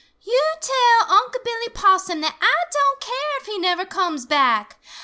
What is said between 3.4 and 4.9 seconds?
he never comes back.